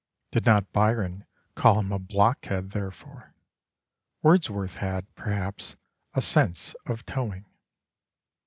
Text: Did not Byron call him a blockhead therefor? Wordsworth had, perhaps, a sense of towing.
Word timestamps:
Did 0.31 0.47
not 0.47 0.71
Byron 0.73 1.27
call 1.53 1.77
him 1.79 1.91
a 1.91 1.99
blockhead 1.99 2.71
therefor? 2.71 3.35
Wordsworth 4.23 4.77
had, 4.77 5.13
perhaps, 5.13 5.75
a 6.15 6.23
sense 6.23 6.73
of 6.87 7.05
towing. 7.05 7.45